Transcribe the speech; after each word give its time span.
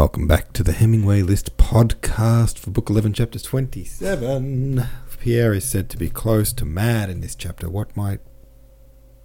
Welcome 0.00 0.26
back 0.26 0.54
to 0.54 0.62
the 0.62 0.72
Hemingway 0.72 1.20
List 1.20 1.58
podcast 1.58 2.58
for 2.58 2.70
Book 2.70 2.88
11, 2.88 3.12
Chapter 3.12 3.38
27. 3.38 4.82
Pierre 5.20 5.52
is 5.52 5.66
said 5.66 5.90
to 5.90 5.98
be 5.98 6.08
close 6.08 6.54
to 6.54 6.64
mad 6.64 7.10
in 7.10 7.20
this 7.20 7.34
chapter. 7.34 7.68
What 7.68 7.94
might, 7.94 8.20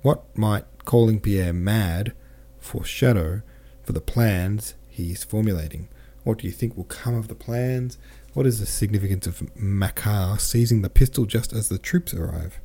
what 0.02 0.38
might 0.38 0.66
calling 0.84 1.22
Pierre 1.22 1.54
mad 1.54 2.14
foreshadow 2.60 3.42
for 3.84 3.94
the 3.94 4.02
plans 4.02 4.74
he's 4.90 5.24
formulating? 5.24 5.88
What 6.26 6.40
do 6.40 6.46
you 6.46 6.52
think 6.52 6.76
will 6.76 6.84
come 6.84 7.16
of 7.16 7.30
the 7.30 7.36
plans? 7.36 7.98
What 8.34 8.46
is 8.46 8.60
the 8.60 8.66
significance 8.66 9.26
of 9.28 9.56
Makar 9.56 10.38
seizing 10.40 10.82
the 10.82 10.90
pistol 10.90 11.26
just 11.26 11.54
as 11.54 11.70
the 11.70 11.78
troops 11.78 12.14
arrive? 12.14 12.60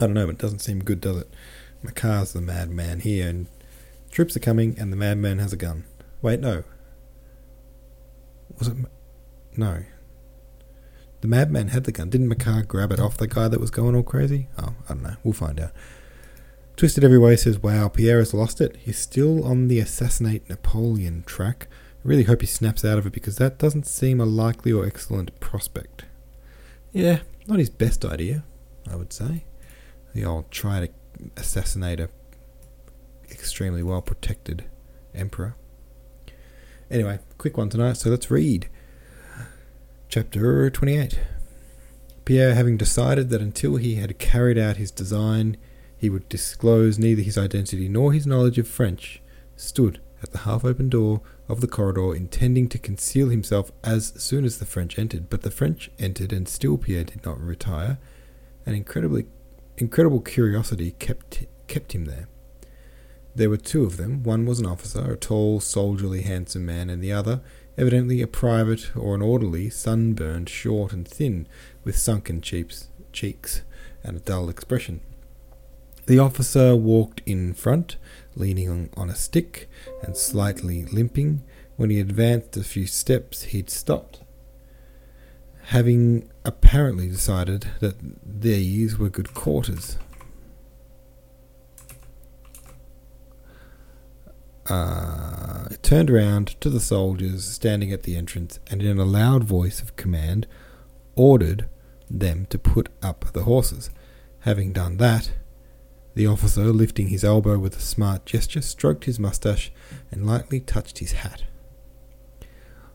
I 0.00 0.06
don't 0.06 0.14
know, 0.14 0.26
but 0.26 0.36
it 0.36 0.40
doesn't 0.40 0.60
seem 0.60 0.78
good, 0.78 1.00
does 1.00 1.22
it? 1.22 1.34
Makar's 1.82 2.32
the 2.32 2.40
madman 2.40 3.00
here, 3.00 3.28
and 3.28 3.48
troops 4.12 4.36
are 4.36 4.40
coming, 4.40 4.78
and 4.78 4.92
the 4.92 4.96
madman 4.96 5.40
has 5.40 5.52
a 5.52 5.56
gun. 5.56 5.86
Wait, 6.22 6.40
no. 6.40 6.62
Was 8.58 8.68
it? 8.68 8.76
No. 9.56 9.82
The 11.20 11.28
madman 11.28 11.68
had 11.68 11.84
the 11.84 11.92
gun. 11.92 12.10
Didn't 12.10 12.28
Makar 12.28 12.62
grab 12.62 12.92
it 12.92 13.00
off 13.00 13.16
the 13.16 13.28
guy 13.28 13.48
that 13.48 13.60
was 13.60 13.70
going 13.70 13.94
all 13.94 14.02
crazy? 14.02 14.48
Oh, 14.58 14.74
I 14.88 14.94
don't 14.94 15.02
know. 15.02 15.16
We'll 15.22 15.32
find 15.32 15.60
out. 15.60 15.72
Twisted 16.76 17.04
Every 17.04 17.18
Way 17.18 17.36
says, 17.36 17.58
Wow, 17.58 17.88
Pierre 17.88 18.18
has 18.18 18.32
lost 18.32 18.60
it. 18.60 18.76
He's 18.76 18.98
still 18.98 19.44
on 19.44 19.68
the 19.68 19.78
assassinate 19.78 20.48
Napoleon 20.48 21.22
track. 21.26 21.68
I 21.70 22.08
really 22.08 22.24
hope 22.24 22.40
he 22.40 22.46
snaps 22.46 22.84
out 22.84 22.98
of 22.98 23.06
it 23.06 23.12
because 23.12 23.36
that 23.36 23.58
doesn't 23.58 23.86
seem 23.86 24.20
a 24.20 24.24
likely 24.24 24.72
or 24.72 24.84
excellent 24.86 25.38
prospect. 25.38 26.04
Yeah, 26.92 27.20
not 27.46 27.58
his 27.58 27.70
best 27.70 28.04
idea, 28.04 28.44
I 28.90 28.96
would 28.96 29.12
say. 29.12 29.44
The 30.14 30.24
old 30.24 30.50
try 30.50 30.86
to 30.86 30.92
assassinate 31.36 32.00
a 32.00 32.08
extremely 33.30 33.82
well 33.82 34.02
protected 34.02 34.64
emperor. 35.14 35.54
Anyway, 36.92 37.18
quick 37.38 37.56
one 37.56 37.70
tonight, 37.70 37.96
so 37.96 38.10
let's 38.10 38.30
read. 38.30 38.68
Chapter 40.10 40.68
28. 40.68 41.18
Pierre, 42.26 42.54
having 42.54 42.76
decided 42.76 43.30
that 43.30 43.40
until 43.40 43.76
he 43.76 43.94
had 43.94 44.18
carried 44.18 44.58
out 44.58 44.76
his 44.76 44.90
design, 44.90 45.56
he 45.96 46.10
would 46.10 46.28
disclose 46.28 46.98
neither 46.98 47.22
his 47.22 47.38
identity 47.38 47.88
nor 47.88 48.12
his 48.12 48.26
knowledge 48.26 48.58
of 48.58 48.68
French, 48.68 49.22
stood 49.56 50.02
at 50.22 50.32
the 50.32 50.38
half 50.40 50.66
open 50.66 50.90
door 50.90 51.22
of 51.48 51.62
the 51.62 51.66
corridor, 51.66 52.14
intending 52.14 52.68
to 52.68 52.78
conceal 52.78 53.30
himself 53.30 53.72
as 53.82 54.12
soon 54.22 54.44
as 54.44 54.58
the 54.58 54.66
French 54.66 54.98
entered. 54.98 55.30
But 55.30 55.40
the 55.40 55.50
French 55.50 55.90
entered, 55.98 56.30
and 56.30 56.46
still 56.46 56.76
Pierre 56.76 57.04
did 57.04 57.24
not 57.24 57.40
retire. 57.40 57.96
An 58.66 58.74
incredibly, 58.74 59.24
incredible 59.78 60.20
curiosity 60.20 60.90
kept 60.98 61.46
kept 61.68 61.92
him 61.94 62.04
there. 62.04 62.28
There 63.34 63.50
were 63.50 63.56
two 63.56 63.84
of 63.84 63.96
them. 63.96 64.22
One 64.22 64.44
was 64.44 64.60
an 64.60 64.66
officer, 64.66 65.12
a 65.12 65.16
tall, 65.16 65.60
soldierly, 65.60 66.22
handsome 66.22 66.66
man, 66.66 66.90
and 66.90 67.02
the 67.02 67.12
other, 67.12 67.40
evidently 67.78 68.20
a 68.20 68.26
private 68.26 68.94
or 68.94 69.14
an 69.14 69.22
orderly, 69.22 69.70
sunburned, 69.70 70.48
short 70.48 70.92
and 70.92 71.08
thin, 71.08 71.46
with 71.82 71.96
sunken 71.96 72.42
cheeks, 72.42 72.88
cheeks 73.12 73.62
and 74.04 74.16
a 74.16 74.20
dull 74.20 74.48
expression. 74.48 75.00
The 76.06 76.18
officer 76.18 76.74
walked 76.74 77.22
in 77.24 77.54
front, 77.54 77.96
leaning 78.34 78.90
on, 78.96 79.08
a 79.08 79.14
stick 79.14 79.68
and 80.02 80.16
slightly 80.16 80.84
limping. 80.84 81.42
When 81.76 81.90
he 81.90 82.00
advanced 82.00 82.56
a 82.56 82.64
few 82.64 82.86
steps, 82.86 83.44
he'd 83.44 83.70
stopped, 83.70 84.20
having 85.66 86.28
apparently 86.44 87.08
decided 87.08 87.68
that 87.80 87.96
these 88.24 88.98
were 88.98 89.08
good 89.08 89.32
quarters. 89.32 89.96
Uh, 94.68 95.68
turned 95.82 96.10
around 96.10 96.60
to 96.60 96.70
the 96.70 96.80
soldiers 96.80 97.44
standing 97.44 97.92
at 97.92 98.04
the 98.04 98.16
entrance 98.16 98.58
and, 98.70 98.82
in 98.82 98.98
a 98.98 99.04
loud 99.04 99.44
voice 99.44 99.80
of 99.80 99.96
command, 99.96 100.46
ordered 101.16 101.68
them 102.08 102.46
to 102.50 102.58
put 102.58 102.88
up 103.02 103.32
the 103.32 103.44
horses. 103.44 103.90
Having 104.40 104.72
done 104.72 104.96
that, 104.98 105.32
the 106.14 106.26
officer, 106.26 106.64
lifting 106.64 107.08
his 107.08 107.24
elbow 107.24 107.58
with 107.58 107.76
a 107.76 107.80
smart 107.80 108.26
gesture, 108.26 108.60
stroked 108.60 109.04
his 109.04 109.18
moustache 109.18 109.72
and 110.10 110.26
lightly 110.26 110.60
touched 110.60 110.98
his 110.98 111.12
hat. 111.12 111.44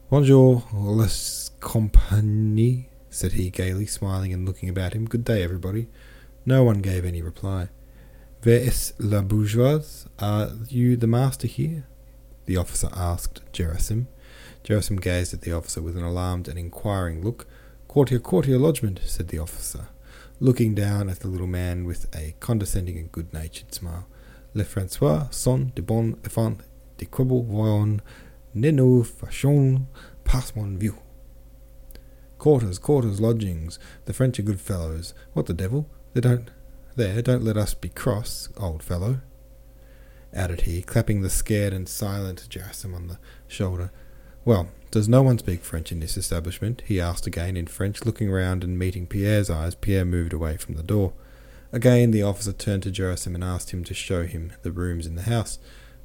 Bonjour, 0.09 0.63
les 0.71 1.49
compagnies, 1.59 2.85
said 3.09 3.33
he 3.33 3.49
gaily, 3.49 3.85
smiling 3.85 4.31
and 4.31 4.45
looking 4.45 4.69
about 4.69 4.93
him. 4.93 5.05
Good 5.05 5.25
day, 5.25 5.43
everybody. 5.43 5.87
No 6.45 6.63
one 6.63 6.81
gave 6.81 7.03
any 7.03 7.21
reply. 7.21 7.69
Where 8.47 8.71
la 8.97 9.23
bourgeoise? 9.23 10.07
Are 10.19 10.51
you 10.69 10.95
the 10.95 11.05
master 11.05 11.47
here? 11.47 11.85
The 12.45 12.55
officer 12.55 12.87
asked 12.93 13.41
Gerasim. 13.51 14.05
Gerasim 14.63 15.01
gazed 15.01 15.33
at 15.33 15.41
the 15.41 15.51
officer 15.51 15.81
with 15.81 15.97
an 15.97 16.05
alarmed 16.05 16.47
and 16.47 16.57
inquiring 16.57 17.21
look. 17.21 17.45
Courtier, 17.89 18.19
courtier 18.19 18.57
lodgment, 18.57 19.01
said 19.03 19.27
the 19.27 19.37
officer, 19.37 19.89
looking 20.39 20.73
down 20.73 21.09
at 21.09 21.19
the 21.19 21.27
little 21.27 21.45
man 21.45 21.83
with 21.83 22.07
a 22.15 22.35
condescending 22.39 22.97
and 22.97 23.11
good 23.11 23.33
natured 23.33 23.73
smile. 23.73 24.07
Le 24.53 24.63
Francois 24.63 25.27
sont 25.29 25.75
de 25.75 25.81
bon 25.81 26.15
enfants, 26.23 26.61
de 26.99 27.05
quibble 27.05 27.43
voyons, 27.43 27.99
ne 28.53 28.71
nous 28.71 29.03
fâchons 29.03 29.87
pas 30.23 30.53
mon 30.55 30.77
vieux. 30.77 30.95
Quarters, 32.37 32.79
quarters, 32.79 33.19
lodgings. 33.19 33.77
The 34.05 34.13
French 34.13 34.39
are 34.39 34.43
good 34.43 34.61
fellows. 34.61 35.13
What 35.33 35.47
the 35.47 35.53
devil? 35.53 35.89
They 36.13 36.21
don't 36.21 36.49
there, 36.97 37.21
don't 37.21 37.43
let 37.43 37.57
us 37.57 37.73
be 37.73 37.89
cross, 37.89 38.49
old 38.57 38.83
fellow, 38.83 39.21
added 40.33 40.61
he, 40.61 40.81
clapping 40.81 41.21
the 41.21 41.29
scared 41.29 41.71
and 41.71 41.87
silent 41.87 42.47
Gerasim 42.49 42.93
on 42.93 43.07
the 43.07 43.19
shoulder. 43.47 43.91
Well, 44.43 44.69
does 44.91 45.07
no 45.07 45.21
one 45.21 45.37
speak 45.37 45.63
French 45.63 45.91
in 45.91 45.99
this 45.99 46.17
establishment? 46.17 46.81
he 46.85 46.99
asked 46.99 47.27
again 47.27 47.55
in 47.55 47.67
French, 47.67 48.05
looking 48.05 48.31
round 48.31 48.63
and 48.63 48.79
meeting 48.79 49.05
Pierre's 49.05 49.49
eyes. 49.49 49.75
Pierre 49.75 50.05
moved 50.05 50.33
away 50.33 50.57
from 50.57 50.75
the 50.75 50.83
door. 50.83 51.13
Again 51.71 52.11
the 52.11 52.23
officer 52.23 52.53
turned 52.53 52.83
to 52.83 52.91
Gerasim 52.91 53.35
and 53.35 53.43
asked 53.43 53.71
him 53.71 53.83
to 53.83 53.93
show 53.93 54.23
him 54.23 54.53
the 54.63 54.71
rooms 54.71 55.05
in 55.05 55.15
the 55.15 55.23
house. 55.23 55.59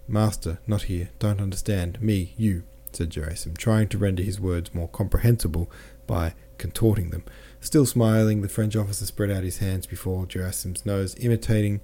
Master, 0.07 0.59
not 0.67 0.83
here. 0.83 1.11
Don't 1.19 1.41
understand. 1.41 2.03
Me, 2.03 2.35
you, 2.37 2.65
said 2.93 3.11
Gerasim, 3.11 3.57
trying 3.57 3.89
to 3.89 3.99
render 3.99 4.23
his 4.23 4.41
words 4.41 4.75
more 4.75 4.89
comprehensible 4.89 5.71
by 6.07 6.35
contorting 6.59 7.11
them. 7.11 7.25
Still 7.63 7.87
smiling, 7.87 8.43
the 8.43 8.49
French 8.49 8.75
officer 8.75 9.07
spread 9.07 9.31
out 9.31 9.45
his 9.45 9.59
hands 9.59 9.87
before 9.87 10.27
Gerasim's 10.27 10.85
nose, 10.85 11.15
imitating, 11.21 11.81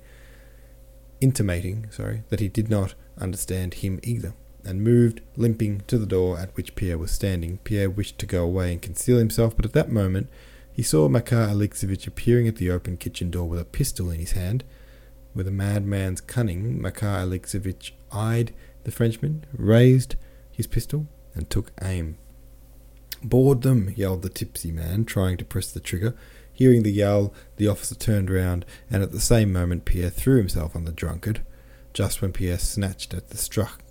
intimating, 1.21 1.87
sorry, 1.91 2.25
that 2.31 2.41
he 2.41 2.49
did 2.49 2.69
not 2.69 2.97
understand 3.17 3.75
him 3.75 4.01
either, 4.03 4.35
and 4.65 4.83
moved, 4.83 5.21
limping, 5.37 5.83
to 5.87 5.97
the 5.97 6.05
door 6.05 6.37
at 6.37 6.55
which 6.57 6.75
Pierre 6.75 6.99
was 6.99 7.13
standing. 7.13 7.59
Pierre 7.59 7.89
wished 7.89 8.19
to 8.19 8.27
go 8.27 8.43
away 8.43 8.73
and 8.73 8.83
conceal 8.83 9.19
himself, 9.19 9.55
but 9.55 9.65
at 9.65 9.73
that 9.73 9.89
moment 9.89 10.29
he 10.73 10.83
saw 10.83 11.09
Makar 11.09 11.47
Alexeyevich 11.47 12.09
appearing 12.09 12.49
at 12.49 12.57
the 12.57 12.73
open 12.73 12.97
kitchen 12.97 13.31
door 13.31 13.49
with 13.49 13.61
a 13.61 13.65
pistol 13.65 14.11
in 14.11 14.19
his 14.19 14.33
hand. 14.33 14.65
With 15.33 15.47
a 15.47 15.53
madman's 15.53 16.21
cunning, 16.21 16.83
Makar 16.83 17.25
Alexeyevich 17.25 17.93
eyed 18.11 18.53
the 18.83 18.91
Frenchman, 18.91 19.47
raised 19.53 20.17
his 20.51 20.67
pistol, 20.67 21.07
and 21.35 21.49
took 21.49 21.71
aim. 21.81 22.19
Board 23.23 23.63
them, 23.63 23.93
yelled 23.97 24.23
the 24.23 24.29
tipsy 24.29 24.71
man, 24.71 25.05
trying 25.05 25.37
to 25.39 25.45
press 25.45 25.71
the 25.71 25.81
trigger. 25.81 26.15
Hearing 26.53 26.83
the 26.83 26.93
yell, 26.93 27.33
the 27.57 27.69
officer 27.69 27.95
turned 27.95 28.31
round, 28.31 28.65
and 28.91 29.03
at 29.03 29.13
the 29.13 29.21
same 29.21 29.53
moment 29.53 29.85
Pierre 29.85 30.11
threw 30.11 30.39
himself 30.39 30.75
on 30.75 30.85
the 30.85 30.93
drunkard. 30.93 31.43
Just 31.93 32.21
when 32.21 32.33
Pierre 32.33 32.59
snatched 32.59 33.15
at 33.15 33.29
the 33.31 33.37
struck, 33.37 33.83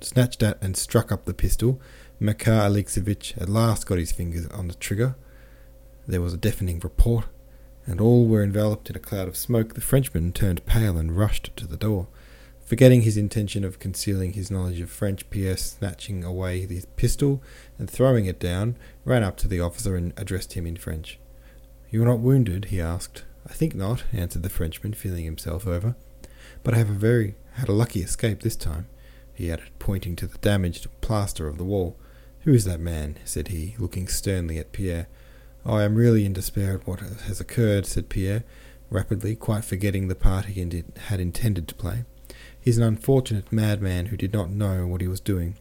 snatched 0.00 0.42
at 0.42 0.62
and 0.62 0.76
struck 0.76 1.10
up 1.10 1.24
the 1.24 1.34
pistol, 1.34 1.80
Makar 2.18 2.68
Alexeyevich 2.68 3.40
at 3.40 3.48
last 3.48 3.86
got 3.86 3.98
his 3.98 4.12
fingers 4.12 4.46
on 4.48 4.68
the 4.68 4.74
trigger. 4.74 5.16
There 6.06 6.20
was 6.20 6.34
a 6.34 6.38
deafening 6.38 6.80
report, 6.80 7.26
and 7.84 8.00
all 8.00 8.26
were 8.26 8.42
enveloped 8.42 8.90
in 8.90 8.96
a 8.96 9.00
cloud 9.00 9.28
of 9.28 9.36
smoke. 9.36 9.74
The 9.74 9.80
Frenchman 9.80 10.32
turned 10.32 10.66
pale 10.66 10.96
and 10.96 11.16
rushed 11.16 11.56
to 11.56 11.66
the 11.66 11.76
door. 11.76 12.08
Forgetting 12.66 13.02
his 13.02 13.16
intention 13.16 13.62
of 13.62 13.78
concealing 13.78 14.32
his 14.32 14.50
knowledge 14.50 14.80
of 14.80 14.90
French, 14.90 15.30
Pierre, 15.30 15.56
snatching 15.56 16.24
away 16.24 16.66
his 16.66 16.84
pistol 16.96 17.40
and 17.78 17.88
throwing 17.88 18.26
it 18.26 18.40
down, 18.40 18.76
ran 19.04 19.22
up 19.22 19.36
to 19.36 19.46
the 19.46 19.60
officer 19.60 19.94
and 19.94 20.12
addressed 20.16 20.54
him 20.54 20.66
in 20.66 20.74
French. 20.74 21.20
You 21.90 22.02
are 22.02 22.06
not 22.06 22.18
wounded? 22.18 22.66
he 22.66 22.80
asked. 22.80 23.22
I 23.48 23.52
think 23.52 23.76
not, 23.76 24.02
answered 24.12 24.42
the 24.42 24.48
Frenchman, 24.48 24.94
feeling 24.94 25.24
himself 25.24 25.64
over. 25.64 25.94
But 26.64 26.74
I 26.74 26.78
have 26.78 26.90
a 26.90 26.94
very 26.94 27.36
had 27.52 27.68
a 27.68 27.72
lucky 27.72 28.00
escape 28.00 28.42
this 28.42 28.56
time, 28.56 28.88
he 29.32 29.48
added, 29.48 29.70
pointing 29.78 30.16
to 30.16 30.26
the 30.26 30.38
damaged 30.38 30.88
plaster 31.00 31.46
of 31.46 31.58
the 31.58 31.64
wall. 31.64 31.96
Who 32.40 32.52
is 32.52 32.64
that 32.64 32.80
man? 32.80 33.16
said 33.24 33.48
he, 33.48 33.76
looking 33.78 34.08
sternly 34.08 34.58
at 34.58 34.72
Pierre. 34.72 35.06
Oh, 35.64 35.76
I 35.76 35.84
am 35.84 35.94
really 35.94 36.26
in 36.26 36.32
despair 36.32 36.74
at 36.74 36.86
what 36.86 36.98
has 36.98 37.40
occurred, 37.40 37.86
said 37.86 38.08
Pierre, 38.08 38.42
rapidly, 38.90 39.36
quite 39.36 39.64
forgetting 39.64 40.08
the 40.08 40.16
part 40.16 40.46
he 40.46 40.82
had 40.96 41.20
intended 41.20 41.68
to 41.68 41.74
play. 41.76 42.02
He's 42.66 42.78
an 42.78 42.82
unfortunate 42.82 43.52
madman 43.52 44.06
who 44.06 44.16
did 44.16 44.32
not 44.32 44.50
know 44.50 44.88
what 44.88 45.00
he 45.00 45.06
was 45.06 45.20
doing. 45.20 45.56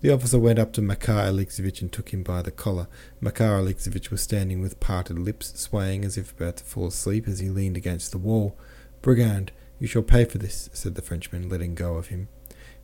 The 0.00 0.10
officer 0.10 0.38
went 0.38 0.58
up 0.58 0.72
to 0.72 0.80
Makar 0.80 1.26
Alexeyevich 1.26 1.82
and 1.82 1.92
took 1.92 2.08
him 2.08 2.22
by 2.22 2.40
the 2.40 2.50
collar. 2.50 2.88
Makar 3.20 3.60
Alexeyevich 3.60 4.10
was 4.10 4.22
standing 4.22 4.62
with 4.62 4.80
parted 4.80 5.18
lips, 5.18 5.60
swaying 5.60 6.06
as 6.06 6.16
if 6.16 6.32
about 6.32 6.56
to 6.56 6.64
fall 6.64 6.86
asleep 6.86 7.28
as 7.28 7.40
he 7.40 7.50
leaned 7.50 7.76
against 7.76 8.12
the 8.12 8.18
wall. 8.18 8.56
Brigand, 9.02 9.52
you 9.78 9.86
shall 9.86 10.02
pay 10.02 10.24
for 10.24 10.38
this, 10.38 10.70
said 10.72 10.94
the 10.94 11.02
Frenchman, 11.02 11.50
letting 11.50 11.74
go 11.74 11.96
of 11.96 12.06
him. 12.06 12.28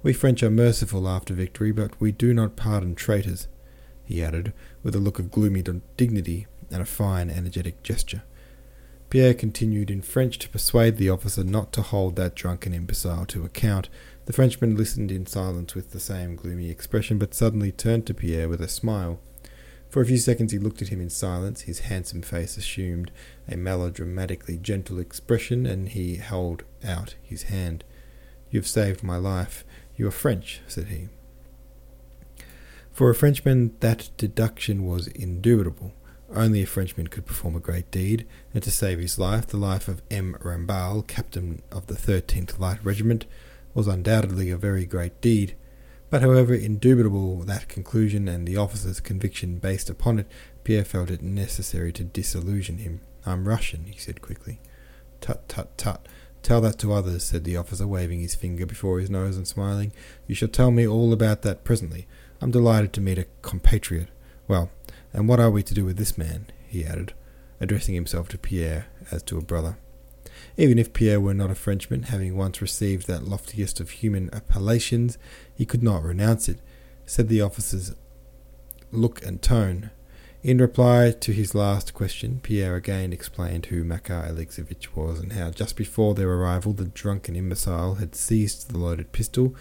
We 0.03 0.13
French 0.13 0.43
are 0.43 0.51
merciful 0.51 1.09
after 1.09 1.33
victory, 1.33 1.73
but 1.73 1.99
we 2.03 2.13
do 2.13 2.35
not 2.35 2.55
pardon 2.55 2.95
traitors, 2.95 3.49
he 4.05 4.23
added, 4.23 4.53
with 4.83 4.95
a 4.95 4.99
look 4.99 5.19
of 5.19 5.31
gloomy 5.31 5.63
dignity 5.97 6.49
and 6.71 6.83
a 6.83 6.85
fine, 6.85 7.31
energetic 7.31 7.83
gesture. 7.83 8.25
Pierre 9.11 9.35
continued 9.35 9.91
in 9.91 10.03
French 10.03 10.39
to 10.39 10.49
persuade 10.49 10.97
the 10.97 11.11
officer 11.11 11.43
not 11.43 11.73
to 11.73 11.83
hold 11.83 12.15
that 12.15 12.37
drunken 12.37 12.73
imbecile 12.73 13.27
to 13.27 13.45
account. 13.45 13.89
The 14.27 14.33
Frenchman 14.33 14.77
listened 14.77 15.11
in 15.11 15.27
silence 15.27 15.75
with 15.75 15.91
the 15.91 15.99
same 15.99 16.37
gloomy 16.37 16.71
expression, 16.71 17.19
but 17.19 17.35
suddenly 17.35 17.73
turned 17.73 18.07
to 18.07 18.15
Pierre 18.15 18.49
with 18.49 18.61
a 18.61 18.69
smile. 18.69 19.19
For 19.89 20.01
a 20.01 20.07
few 20.07 20.19
seconds 20.19 20.53
he 20.53 20.61
looked 20.61 20.81
at 20.81 20.89
him 20.89 21.01
in 21.01 21.11
silence. 21.11 21.63
His 21.63 21.81
handsome 21.81 22.23
face 22.23 22.57
assumed 22.57 23.11
a 23.49 23.57
melodramatically 23.57 24.59
gentle 24.59 25.01
expression, 25.01 25.67
and 25.67 25.89
he 25.89 26.17
held 26.17 26.63
out 26.85 27.17
his 27.21 27.45
hand. 27.45 27.83
You 28.53 28.61
have 28.61 28.69
saved 28.69 29.03
my 29.03 29.17
life. 29.17 29.65
You 29.97 30.07
are 30.07 30.13
French, 30.13 30.61
said 30.69 30.87
he. 30.87 31.09
For 32.93 33.11
a 33.11 33.15
Frenchman, 33.17 33.75
that 33.81 34.11
deduction 34.17 34.87
was 34.87 35.09
indubitable. 35.09 35.95
Only 36.33 36.63
a 36.63 36.67
Frenchman 36.67 37.09
could 37.09 37.27
perform 37.27 37.57
a 37.57 37.61
great 37.61 37.91
deed, 37.91 38.27
and 38.55 38.63
to 38.63 38.71
save 38.71 39.01
his 39.01 39.19
life, 39.19 39.49
the 39.49 39.57
life 39.57 39.89
of 39.89 40.03
M. 40.11 40.37
Ramballe, 40.41 41.07
captain 41.07 41.63
of 41.73 41.89
the 41.89 41.95
13th 41.95 42.61
Light 42.61 42.79
Regiment, 42.85 43.27
was 43.75 43.89
undoubtedly 43.89 44.51
a 44.51 44.57
very 44.57 44.87
great 44.87 45.21
deed. 45.21 45.57
But 46.09 46.23
however 46.23 46.55
indubitable 46.55 47.43
that 47.43 47.69
conclusion 47.69 48.29
and 48.29 48.47
the 48.47 48.57
officer's 48.57 49.01
conviction 49.01 49.59
based 49.59 49.91
upon 49.91 50.21
it, 50.21 50.27
Pierre 50.63 50.85
felt 50.85 51.11
it 51.11 51.23
necessary 51.23 51.93
to 51.93 52.05
disillusion 52.05 52.79
him. 52.79 53.01
I'm 53.27 53.49
Russian, 53.49 53.87
he 53.87 53.99
said 53.99 54.23
quickly. 54.23 54.61
Tut, 55.21 55.49
tut, 55.49 55.77
tut. 55.77 56.07
Tell 56.43 56.61
that 56.63 56.79
to 56.79 56.93
others, 56.93 57.25
said 57.25 57.45
the 57.45 57.57
officer, 57.57 57.87
waving 57.87 58.21
his 58.21 58.35
finger 58.35 58.67
before 58.67 58.99
his 58.99 59.11
nose 59.11 59.37
and 59.37 59.47
smiling. 59.47 59.93
You 60.27 60.35
shall 60.35 60.49
tell 60.49 60.71
me 60.71 60.87
all 60.87 61.13
about 61.13 61.43
that 61.43 61.65
presently. 61.65 62.07
I'm 62.41 62.51
delighted 62.51 62.93
to 62.95 63.01
meet 63.01 63.19
a 63.19 63.27
compatriot. 63.43 64.09
Well, 64.49 64.71
and 65.13 65.29
what 65.29 65.41
are 65.41 65.51
we 65.51 65.63
to 65.63 65.75
do 65.75 65.85
with 65.85 65.97
this 65.97 66.17
man? 66.17 66.47
he 66.69 66.85
added, 66.85 67.13
addressing 67.61 67.95
himself 67.95 68.29
to 68.29 68.39
Pierre 68.39 68.87
as 69.11 69.23
to 69.25 69.39
a 69.39 69.43
brother. 69.43 69.77
Even 70.57 70.79
if 70.79 70.93
Pierre 70.93 71.21
were 71.21 71.35
not 71.35 71.51
a 71.51 71.55
Frenchman, 71.55 72.05
having 72.05 72.37
once 72.37 72.63
received 72.63 73.07
that 73.07 73.25
loftiest 73.25 73.81
of 73.81 73.91
human 73.91 74.31
appellations, 74.33 75.19
he 75.55 75.67
could 75.67 75.83
not 75.83 76.03
renounce 76.03 76.49
it, 76.49 76.61
said 77.07 77.29
the 77.29 77.41
officer's 77.41 77.95
look 78.93 79.25
and 79.25 79.43
tone. 79.43 79.91
In 80.43 80.59
reply 80.59 81.13
to 81.21 81.33
his 81.33 81.55
last 81.55 81.93
question, 81.93 82.41
Pierre 82.43 82.77
again 82.77 83.13
explained 83.13 83.67
who 83.67 83.85
Makar 83.85 84.27
Alexeyevich 84.29 84.95
was, 84.95 85.21
and 85.21 85.35
how 85.35 85.51
just 85.51 85.77
before 85.77 86.15
their 86.15 86.31
arrival 86.31 86.73
the 86.73 86.87
drunken 86.87 87.37
imbecile 87.37 87.97
had 87.97 88.15
seized 88.15 88.71
the 88.71 88.79
loaded 88.79 89.13
pistol, 89.13 89.55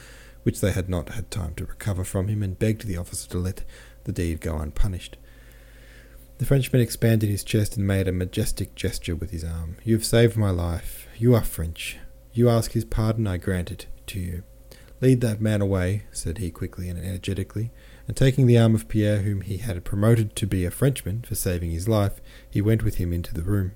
which 0.43 0.61
they 0.61 0.71
had 0.71 0.87
not 0.87 1.09
had 1.09 1.29
time 1.29 1.53
to 1.55 1.65
recover 1.65 2.05
from 2.05 2.29
him, 2.29 2.41
and 2.41 2.57
begged 2.57 2.85
the 2.85 2.97
officer 2.97 3.29
to 3.29 3.37
let 3.37 3.65
the 4.05 4.13
deed 4.13 4.39
go 4.39 4.57
unpunished. 4.57 5.17
The 6.39 6.45
Frenchman 6.45 6.81
expanded 6.81 7.29
his 7.29 7.43
chest 7.43 7.75
and 7.75 7.85
made 7.85 8.07
a 8.07 8.13
majestic 8.13 8.73
gesture 8.73 9.13
with 9.13 9.31
his 9.31 9.43
arm. 9.43 9.75
You 9.83 9.93
have 9.95 10.05
saved 10.05 10.37
my 10.37 10.51
life. 10.51 11.05
You 11.17 11.35
are 11.35 11.43
French. 11.43 11.97
You 12.31 12.47
ask 12.47 12.71
his 12.71 12.85
pardon, 12.85 13.27
I 13.27 13.35
grant 13.35 13.71
it 13.71 13.87
to 14.07 14.21
you. 14.21 14.43
Lead 15.01 15.19
that 15.19 15.41
man 15.41 15.59
away, 15.59 16.03
said 16.13 16.37
he 16.37 16.49
quickly 16.49 16.87
and 16.87 16.97
energetically, 16.97 17.71
and 18.07 18.15
taking 18.15 18.47
the 18.47 18.57
arm 18.57 18.73
of 18.73 18.87
Pierre, 18.87 19.17
whom 19.17 19.41
he 19.41 19.57
had 19.57 19.83
promoted 19.83 20.33
to 20.37 20.47
be 20.47 20.63
a 20.63 20.71
Frenchman 20.71 21.23
for 21.23 21.35
saving 21.35 21.71
his 21.71 21.89
life, 21.89 22.21
he 22.49 22.61
went 22.61 22.83
with 22.83 22.95
him 22.95 23.11
into 23.11 23.33
the 23.33 23.43
room. 23.43 23.73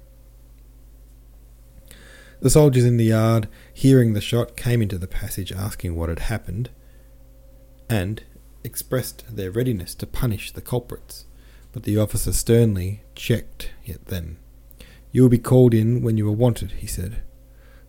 The 2.40 2.50
soldiers 2.50 2.86
in 2.86 2.96
the 2.96 3.06
yard, 3.06 3.50
hearing 3.74 4.14
the 4.14 4.22
shot, 4.22 4.56
came 4.56 4.82
into 4.82 4.98
the 4.98 5.06
passage 5.06 5.52
asking 5.52 5.98
what 5.98 6.08
had 6.08 6.20
happened, 6.20 6.70
and 7.90 8.24
expressed 8.64 9.36
their 9.36 9.52
readiness 9.52 9.94
to 9.96 10.08
punish 10.08 10.54
the 10.54 10.62
culprits 10.62 11.26
but 11.74 11.84
the 11.84 11.98
officer 11.98 12.32
sternly 12.32 13.02
checked 13.16 13.72
it 13.84 14.06
then. 14.06 14.38
You 15.12 15.24
will 15.24 15.30
be 15.30 15.40
called 15.40 15.74
in 15.74 16.02
when 16.02 16.18
you 16.18 16.28
are 16.30 16.32
wanted, 16.32 16.72
he 16.72 16.88
said. 16.88 17.22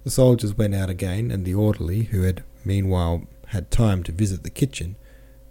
The 0.02 0.10
soldiers 0.10 0.56
went 0.58 0.74
out 0.74 0.90
again, 0.90 1.30
and 1.30 1.44
the 1.44 1.54
orderly, 1.54 2.04
who 2.04 2.22
had 2.22 2.42
meanwhile 2.64 3.26
had 3.48 3.70
time 3.70 4.02
to 4.04 4.12
visit 4.12 4.42
the 4.42 4.50
kitchen, 4.50 4.96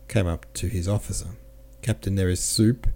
came 0.08 0.28
up 0.28 0.52
to 0.56 0.68
his 0.68 0.88
officer. 0.88 1.30
Captain, 1.82 2.16
there 2.16 2.30
is 2.30 2.40
soup 2.40 2.88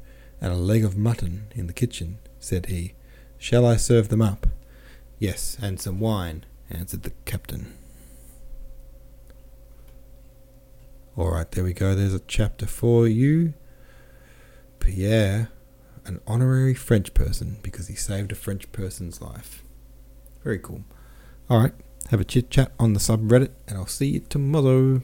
and 0.42 0.52
a 0.52 0.58
leg 0.58 0.84
of 0.84 0.98
mutton 0.98 1.48
in 1.56 1.68
the 1.68 1.74
kitchen, 1.74 2.20
said 2.40 2.68
he. 2.68 2.94
Shall 3.38 3.66
I 3.66 3.78
serve 3.78 4.10
them 4.10 4.22
up? 4.22 4.48
Yes, 5.20 5.58
and 5.62 5.80
some 5.80 6.00
wine, 6.00 6.46
answered 6.70 7.04
the 7.04 7.14
captain. 7.26 7.74
All 11.16 11.32
right, 11.32 11.50
there 11.52 11.64
we 11.64 11.74
go. 11.74 11.96
There's 11.96 12.14
a 12.14 12.20
chapter 12.20 12.68
for 12.68 13.08
you. 13.08 13.54
Pierre 14.88 15.50
an 16.06 16.22
honorary 16.26 16.74
French 16.74 17.14
person 17.14 17.58
because 17.62 17.90
he 17.90 17.96
saved 17.96 18.32
a 18.32 18.36
French 18.36 18.72
person's 18.72 19.22
life. 19.22 19.62
Very 20.46 20.60
cool. 20.60 20.86
Alright, 21.52 21.74
have 22.10 22.22
a 22.22 22.24
chit 22.24 22.50
chat 22.50 22.72
on 22.80 22.94
the 22.94 23.02
subreddit, 23.02 23.52
and 23.68 23.78
I'll 23.78 23.86
see 23.86 24.08
you 24.08 24.22
tomorrow. 24.22 25.02